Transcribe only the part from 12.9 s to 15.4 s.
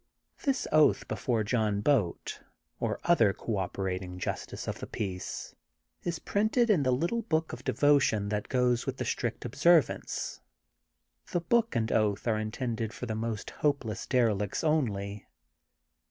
for the most hopeless derelicts only.